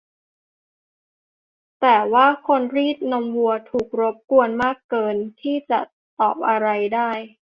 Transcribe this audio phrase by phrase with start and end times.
[1.81, 5.79] แต่ว่าคนรีดนมวัวถูกรบกวนมากเกินไปที่จะ
[6.19, 7.11] ตอบอะไรได้